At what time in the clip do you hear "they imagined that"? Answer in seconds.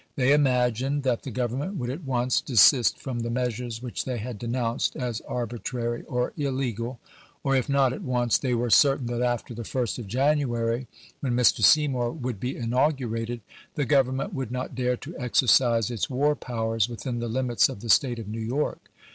0.15-1.21